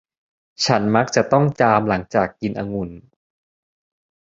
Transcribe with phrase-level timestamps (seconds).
[0.65, 2.89] ฉันมักจะต้องจามหลังจากกินองุ่น